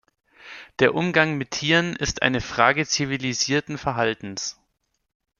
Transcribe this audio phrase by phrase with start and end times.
[0.79, 4.59] Der Umgang mit Tieren ist eine Frage zivilisierten Verhaltens.